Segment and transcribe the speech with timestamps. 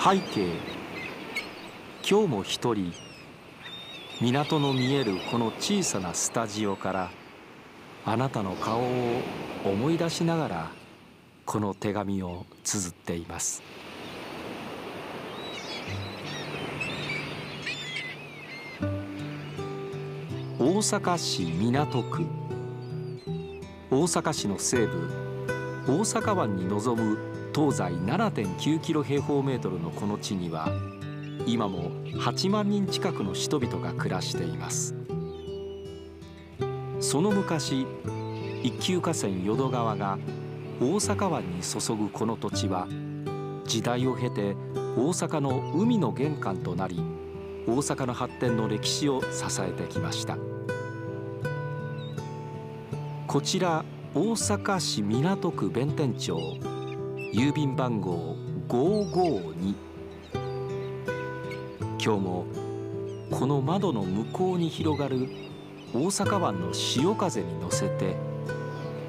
[0.00, 0.52] 背景。
[2.08, 2.92] 今日も一人。
[4.20, 7.10] 港の見えるこの小さなスタジオから
[8.04, 9.22] あなたの顔を
[9.64, 10.70] 思い出しながら
[11.44, 13.60] この手紙を綴っています。
[20.60, 22.24] 大阪市港区。
[23.90, 25.10] 大阪市の西部。
[25.88, 30.70] 大阪湾に臨む東西7.9キロ平方メートルのこの地には
[31.44, 34.94] 今も8万人近くの人々が暮らしています。
[37.00, 37.84] その昔
[38.62, 40.18] 一級河川淀川が
[40.80, 42.86] 大阪湾に注ぐこの土地は
[43.64, 44.54] 時代を経て
[44.96, 47.00] 大阪の海の玄関となり
[47.66, 50.38] 大阪の発展の歴史を支えてきました。
[53.26, 56.77] こちら大阪市港区弁天町。
[57.32, 58.36] 郵便番号
[58.68, 59.74] 552
[61.98, 62.46] 今日も
[63.30, 65.28] この窓の向こうに広がる
[65.92, 68.16] 大阪湾の潮風に乗せて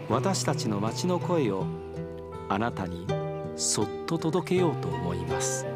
[0.09, 1.65] 私たちの街の声を
[2.49, 3.07] あなたに
[3.55, 5.68] そっと届けようと思います。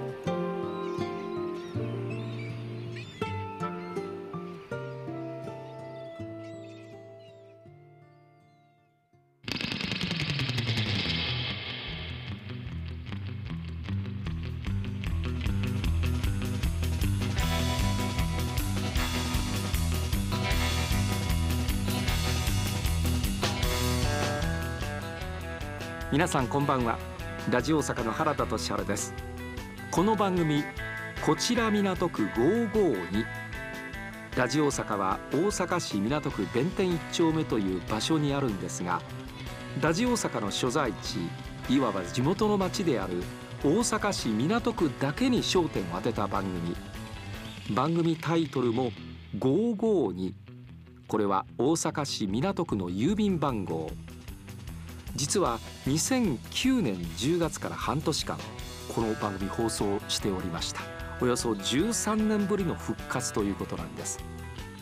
[26.13, 26.99] 皆さんこんばんは。
[27.49, 29.15] ラジオ大阪の原田俊治です。
[29.89, 30.63] この番組
[31.25, 33.25] こちら港区552
[34.37, 39.01] ラジオ大阪は大阪市港区弁天一丁目という場所にあるんですが
[39.81, 41.17] ラジオ大阪の所在地
[41.67, 43.23] いわば地元の町である
[43.63, 47.75] 大阪市港区だけに焦点を当てた番組。
[47.75, 48.91] 番組タイトルも
[49.39, 50.33] 552
[51.07, 53.89] これは大阪市港区の郵便番号。
[55.15, 58.37] 実は2009年10月から半年間
[58.93, 60.81] この番組放送しておりました。
[61.21, 64.19] およそ13年ぶりの復活ということなんです。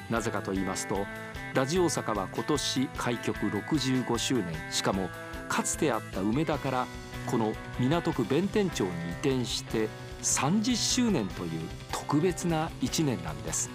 [0.09, 1.05] なぜかと言いますと
[1.53, 4.45] ラジオ大阪は今年開局65周年。
[4.71, 5.09] しかも
[5.49, 6.87] かつてあった梅田から
[7.27, 9.89] この港区弁天町に移転して
[10.21, 11.49] 30周年という
[11.91, 13.69] 特別な1年なんです。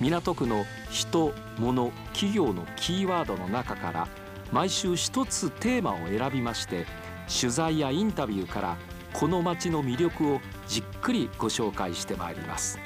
[0.00, 4.08] 港区の人物企業のキーワードの中から
[4.52, 6.86] 毎週一つテーマを選びまして
[7.40, 8.76] 取材やインタビューから
[9.12, 12.78] この街の魅力をじっくりご紹介してまいります。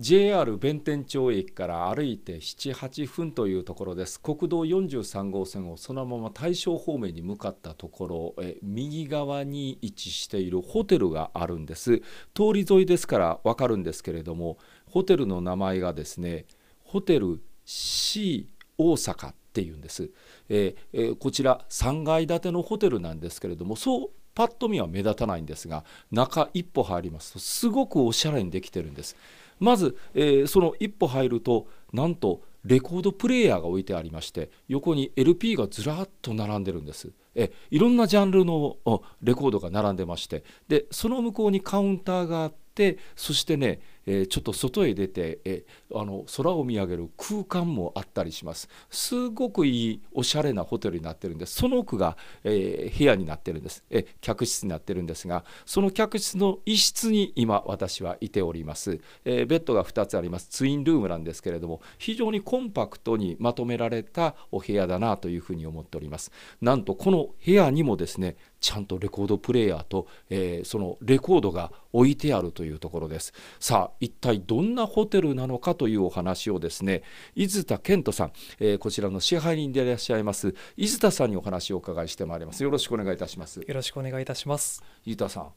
[0.00, 4.18] JR 弁天町駅から歩いて78分というところです。
[4.18, 11.98] 国道43号線をそのまま大正方面に向かったところえ右側に位置しているホテルがあるんです。
[12.32, 14.56] 通り沿いですから分かるんですけれども
[14.86, 16.46] ホテルの名前がですね
[16.82, 20.10] ホテル C 大阪っていうんです、
[20.48, 29.16] えー、こちら3階建てのホテルなんですけれどもそうパッと見は目立たないんですが中一歩入りますとすごくおしゃれにできてるんです。
[29.60, 37.12] まず、えー、その一歩入るとなんとレコードプレーヤーが置いてありまして横に LP がずらっと並んでるんです。
[37.34, 38.76] えいろんなジャンルの
[39.22, 40.44] レコードが並んでまして。
[40.68, 48.68] でその向こうにカウンターがあってそしてねえー、ちょっと外へ出て、えー、あの空を見上げる空間もあったりします。
[48.90, 51.54] すごくいいおしゃれなホテルになってるんです。
[51.54, 60.48] その奥が、えー、部屋になってるんです、え客室になってるんですがその客室の一室に今私はいております、えベッドが2つあります。
[60.48, 66.30] ツインルームなんですけれども非常にコンパクトにまとめられたお部屋だなというふうに思っております。
[66.60, 73.32] なんとこの部屋にもですねちゃんとレコードプレーヤーと、えー、そのレコードが置いてあるというところです。
[73.58, 77.02] さあ一体どんなホテルなのかというお話をですね
[77.34, 82.62] 伊豆田健人さん、えー、こちらの支配人でいらっしゃいます伊豆田さんにお話をお伺いしてまいります。
[82.62, 83.60] よろしくお願いいたします。
[83.60, 84.82] よろしくお願いいたします。
[85.04, 85.52] 伊豆田さん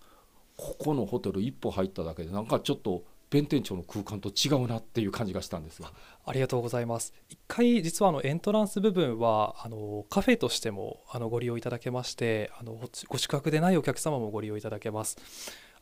[0.55, 3.03] ここのホテル一歩入っただけでなんかちょっと
[3.33, 5.91] 弁天町の空間と違うなっていう感じがしたんですが。
[6.23, 7.13] ありがとうございます。
[7.29, 15.17] 一回実はあのエントランス部分はあのカフェとしてもあのご利用いただけましてあのご宿泊でないお客様もご利用いただけます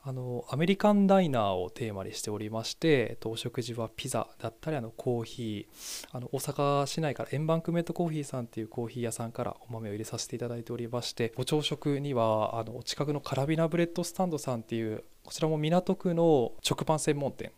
[0.04, 17.52] あのアメリカンダイナーをテーマにしておりまして、えっと、お食事はピザだったりあのコーヒーあの大阪市内からエンバンクメントコーヒーさんっていうコーヒー屋さんからお豆を入れさせていただいておりましてご朝食にはあのお近くのカラビナブレッドスタンドさんっていうこちらも港区の食パン専門店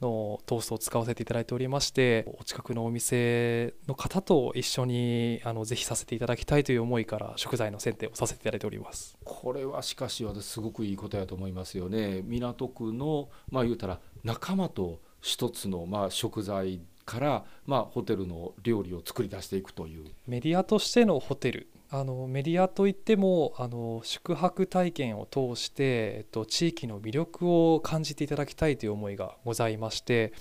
[0.00, 9.16] のトーストを使わせていただいておりましてお近くのお店の方と一緒にあのぜひさせていただきたいという思いから食材の選定をさせていただいております。
[9.24, 12.22] これはしかし私すごくいいことやと思いますよね。
[12.24, 20.04] 港区のまあ言うたら仲間と一つのまあ食材からまあホテルの料理を作り出していくという。
[20.26, 30.32] メディアとしてのホテルあのメディアといってもあの宿泊体験を通して、えっと、地域の魅力を感じていただきたいという思いがございまして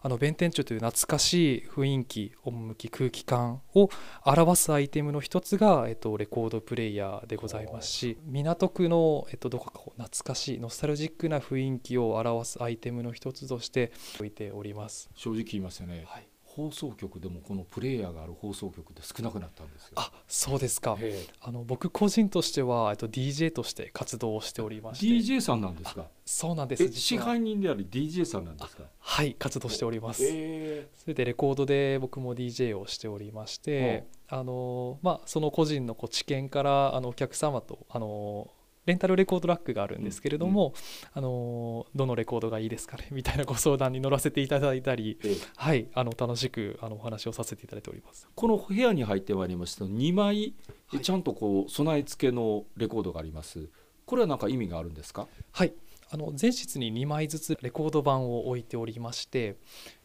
[0.00, 3.90] あの弁天町という懐かしい雰囲気趣空気感を
[4.24, 15.10] 表すアイテムの一つが、えっと、レコードプレイヤーでございますし港区の、えっと、どこか懐かしいノスタルジックな雰囲気を表すアイテムの一つとして置いております。
[15.14, 19.92] 正直言いますよね、はい放送局でもこのプレイヤーがある放送局って少なくなったんですよ。
[19.96, 20.96] あそうですか。
[21.00, 25.06] えあの僕個人としては、えっと、DJ として活動をしておりまえして。
[25.34, 26.06] DJ さんなんですか？
[26.24, 26.84] そうなんです。
[26.84, 28.84] え支配人であり DJ さんなんですか？
[29.00, 30.88] はい活動しております、え。
[30.96, 38.48] それでレコードで僕も DJ をしておりまして、あのまあ、その個人のこう知見からあのお客様とあの
[38.86, 40.74] レンタルレコードラックがあるんですけれども、
[41.12, 45.36] あのどのレコードがいいですかね みたいなご相談に乗らせていただいたり、ええ。
[45.56, 48.28] はい、あの楽しくあのお話をさせていただいております。
[48.34, 50.54] この部屋に入ってまいりますと2枚
[50.88, 51.00] はい。
[51.00, 53.68] ちゃんとこう備え付けのレコードがあります。
[54.06, 55.26] これは何か意味があるんですか？
[55.52, 55.72] はい、
[56.10, 59.56] あの前室に2枚ずつレコード盤を置いておりまして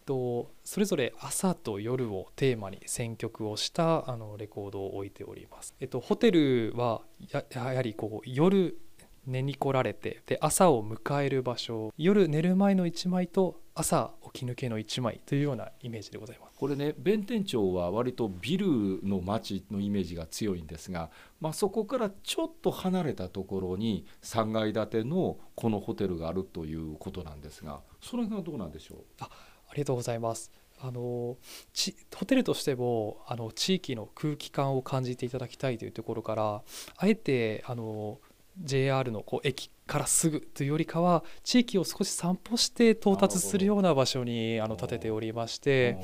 [0.09, 5.75] とそれぞれ朝と夜をテーマに選曲をしたあのレコードを置いております。
[5.79, 7.01] えっと、ホテルは
[7.31, 8.75] ややはりこう夜
[9.27, 16.57] 寝に来られてで朝を迎える場所夜寝る前の1枚と朝起き抜けの1枚というようなイメージでございます。
[16.57, 18.67] これね弁天町は割とビル
[19.03, 28.97] の街のイメージが強いんですが、まあ、そこからちょっと離れたところに3階建てのこのホテルがあるということなんですがそれがどうなんでしょう？
[29.19, 29.29] あ
[29.75, 30.51] りがとうございます。
[30.81, 31.37] あの
[31.73, 36.61] ちホテルとしてもあの地域の空気感を感じていただきたいというところから
[36.95, 38.19] あえてあの
[38.57, 45.97] JR のこう駅からすぐというよりかは地域を少し散歩して到達するような場所にあの建てておりまして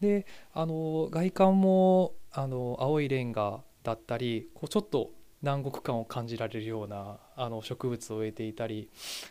[0.00, 5.10] であの外観もあの青いレンガだったりこうちょっと
[5.42, 8.88] 南国感を感じられるようなあの植物を植えていたり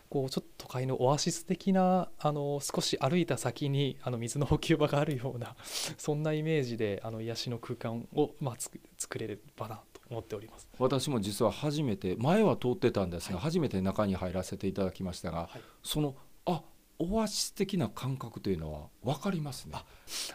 [0.10, 5.56] こうちょっと都会のオアシス的なあの少し歩いた先にあの水の補給場があるような
[5.98, 10.70] そんなイメージであの癒しの空間を、まあ、つく作れればなと思っております。
[10.80, 16.27] 私も実は初めて前は通ってたんですが、はい初めて中に入らせていただきましたが、はいそのあ
[17.00, 19.74] オアシス的な感覚というのは分かりますね。
[19.76, 19.86] あ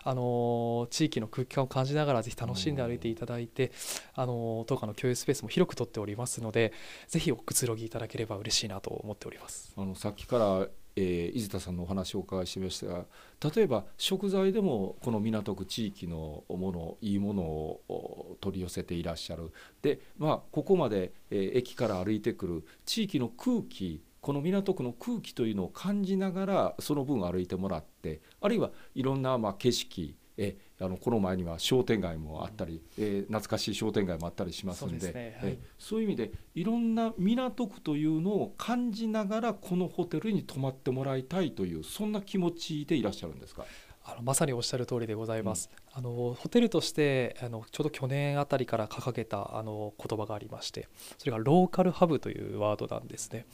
[0.04, 3.72] あの地域の空気感を感じながらぜひ楽しんで歩いていただいて、
[4.14, 6.72] あの当館の共有スペースも広くとっておりますので
[7.08, 9.72] ぜひおくつろぎいただければ嬉しいなと思っております。
[9.76, 13.06] あのさっきから、えー、伊豆田さんのお話をお伺いしましたが
[13.54, 43.66] 例えば食材でもこの港区地域のものいいものをお取り寄せていらっしゃるで、まあ、ここまで、えー駅から歩いてくる地域の空気この港区の空気というのを感じながらその分歩いてもらってあるいはいろんなまあ景色えあのこの前には商店街もあったり、えー懐かしい商店街もあったりしますんでそうですねはいえそういう意味でいろんな港区というのを感じながらこのホテルに泊まってもらいたいというそんな気持ちでいらっしゃるんですか？
[44.04, 45.70] あのまさにおっしゃる通りでございます。
[45.92, 50.88] あのホテルとしてあのちょうど去年あたりから掲げたあの言葉がありまして
[51.18, 53.46] それがローカルハブというワードなんですね。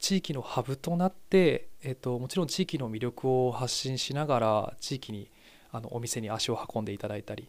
[0.00, 5.30] 地域のハブとなって、えっと、もちろん地域の魅力を発信しながら地域に
[5.70, 7.48] あのお店に足を運んでいただいたり、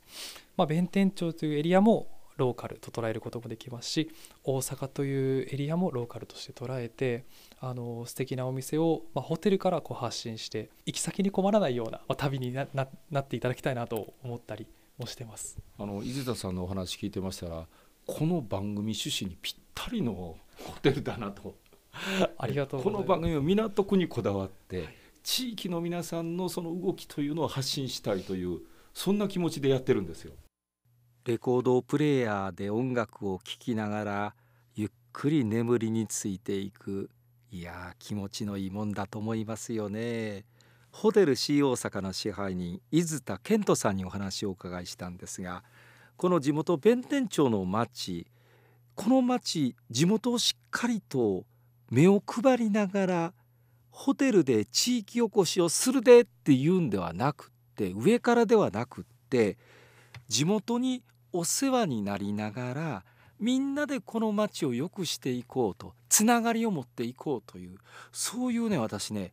[0.57, 4.11] まあ、弁天町というエリアもローカルと捉えることもできますし
[4.43, 7.23] 大阪というエリアもローカルとして捉えて
[7.59, 14.67] あの素敵なお店を、まあ、ホテルからこう発信して行き先に困らないような、まあ、旅になっていただきたいなと思ったり
[14.97, 15.57] もしてます。
[15.79, 17.65] あの伊豆田さんのお話聞いてましたら
[18.05, 20.37] この番組趣旨にぴったりのホ
[20.81, 21.55] テルだなと
[22.37, 24.89] ありがとうこの番組は港区にこだわって、
[25.23, 28.59] 地域の皆さんのその動きというのを発信したいという
[28.93, 30.33] そんな気持ちでやってるんですよ。
[31.25, 34.35] レコードプレーヤーで音楽を聴きながら
[34.73, 37.11] ゆっくり眠りについていく
[37.51, 40.45] いやー気持ちのいいもんだと思いますよね。
[40.91, 45.63] ホテル C 大阪の支配人伊豆田健人さんにお話をお伺いしたんですが
[46.17, 48.27] この地元弁天町の町
[48.95, 51.45] この町地元をしっかりと
[51.91, 53.33] 目を配りながら
[53.91, 59.57] ホテルで地域おこしをするでっていうんではなくって上からではなくって
[60.29, 63.03] 地元にお世話になりながら
[63.39, 67.77] みんなでこの町を良くしていこうとつながりを持っていこうという
[68.11, 69.31] そういうね私ね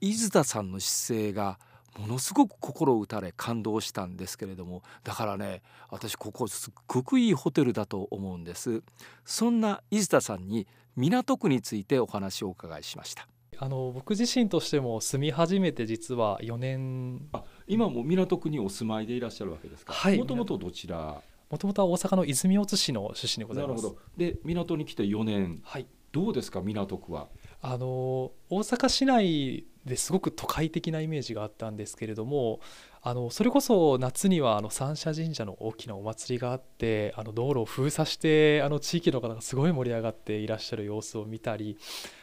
[0.00, 1.58] 伊豆田さんの姿勢が
[1.98, 8.82] ものすごく心打たれ感動したんですけれどもだからね私ここすっごくいいホテルだと思うんです。
[9.24, 13.26] そんな伊豆田さんに港区についてお話をお伺いしました。
[13.60, 17.28] あの僕自身としても住み始めて実は4年。
[17.32, 19.92] あ今も港区にお住まいでいらっしゃるわけですか？
[19.92, 20.18] はい。
[20.18, 21.20] もともとどちら？
[21.50, 23.82] もともとは大阪の泉大津市の出身でござます。
[23.82, 24.02] ないるほど。
[24.16, 25.60] で港に来て4年。
[25.64, 25.86] はい。
[26.12, 27.26] どうですか港区は？
[27.60, 32.60] あの大阪市内ですごく都会的なイメージがあったんですけれども
[33.00, 41.78] あのそれこそ夏にはあの三社神社の大きなお祭りがあってあの道路を封鎖してあの地域の方がすごい盛り上がっていらっしゃる様子を見たり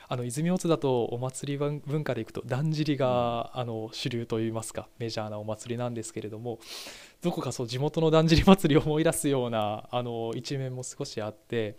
[0.08, 6.60] あの泉大津だとお祭り文文化でいくとだんじりがあの主流といいますかメジャーなお祭りなんですけれども
[7.22, 11.78] どこかそう地元のだんじり祭りを思い出すようなあの一面も少しあって。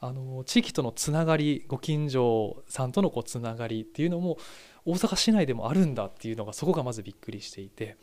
[0.00, 4.38] あの地域とのつながりご近所さんとのこうつながりっていうのも
[4.84, 7.96] 大阪市内でもあるんだっていうのがそこがまずびっくりしていて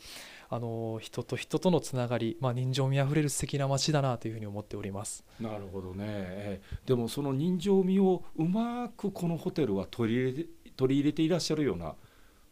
[0.48, 5.24] あの人と人とのつながり、まあ、人情味あふれる素敵な街だなというふうに思っております。
[5.40, 11.94] なるほどね、えーでもその人情味をうまくこのホテルは取り入れて取り入れていらっしゃるような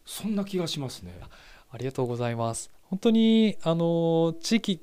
[0.05, 1.13] そんな気がしますね。
[1.69, 2.71] ありがとうございます。
[2.83, 4.81] 本当にあの地域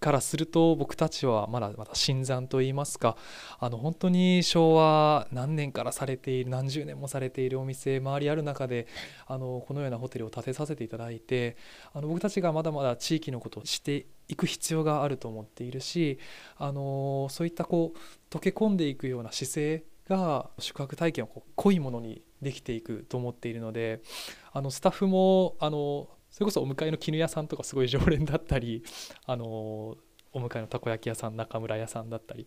[0.00, 3.16] からすると僕たちはまだまだ新参といいますか
[3.58, 8.86] あの本当に昭和何年からされている何十年もされているお店周りある中で
[9.26, 11.56] あのこのようなホテルを建てさせていただいて
[11.92, 16.18] あの僕たちがまだまだ地域のことをしていく必要があると思っているし
[16.56, 24.00] あのそういったこう溶け込んでいくような姿勢が宿泊体験をこう濃いものにできていくと思っているので
[24.52, 28.82] あのスタッフもあのそれこそお迎えの絹屋さんとかすごい常連だったり
[29.26, 32.46] あのお迎えのたこ焼き屋さん中村屋さんだったり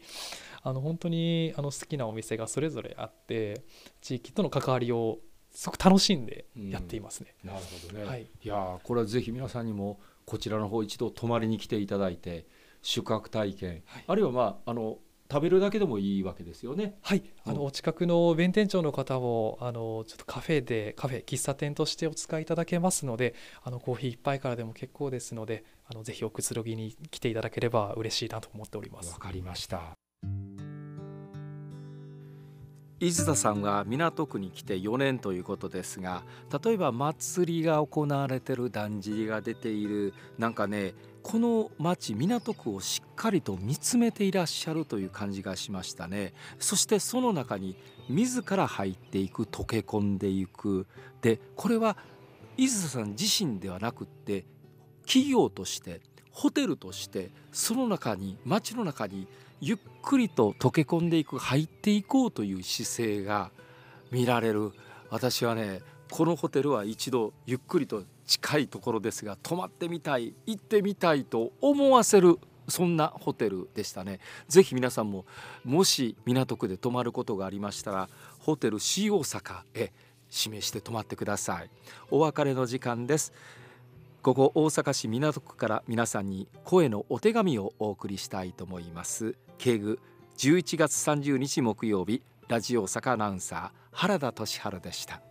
[0.61, 3.63] あの本当にあの好きなお店がそれぞれあって
[4.01, 5.19] 地域との関わりを
[5.49, 7.35] すごく楽しんでやっていますね。
[7.43, 8.05] なるほどね。
[8.05, 12.45] はいいやーこれはぜひ皆さんにもこちらの方一度泊まりに来ていただいて
[12.81, 14.99] 宿泊体験、はいあるいはまああの
[15.31, 16.97] 食べるだけでもいいわけですよね。
[17.01, 23.33] はい、あうんのお近くの弁店長の方もあのちょっとカフェでカフェ喫茶店としてお使いいただけますので
[23.63, 29.19] あのコーヒー一杯からでも結構ですのであのぜひおくつろぎに来ていただければ嬉しいなと思っておりますわ。
[29.19, 29.93] かりました。
[32.99, 36.23] 伊豆田さんは港区に来て4年ということですが
[36.63, 46.33] 例えば祭りが行われてるだんじりが出ているなんかねこの町港区をしっかりと見つめていらっしゃるという感じがしましたね。
[46.59, 47.75] そしてその中に
[48.09, 50.87] 自ら入っていく溶け込んでいく。
[51.21, 51.97] でこれは
[52.57, 54.45] 伊豆さん自身ではなくって
[55.05, 56.01] 企業として
[56.31, 59.27] ホテルとしてその中に街の中に
[59.59, 63.51] ゆっくりと溶け込んでいく入っていこうという姿勢が
[64.11, 64.71] 見られる。
[65.09, 74.21] 私はねこのホテルは一度ゆっくりと近いところですが泊まってみたい行ってみたいと思わせるそんなホテルでしたね。
[74.47, 75.25] ぜひ皆さんも
[75.65, 78.09] もし港区で泊まることがありましたら
[78.39, 79.91] ホテル C 大阪へ
[80.31, 81.69] 指名して泊まってください。
[82.09, 83.33] お別れの時間です。
[84.21, 89.35] ここ大阪市港区から皆さんに声のお手紙をお送りしたいと思います。
[89.57, 89.99] 敬具
[90.37, 95.21] 11月30日木曜日ラジオ大阪アナウンサー原田俊治でした「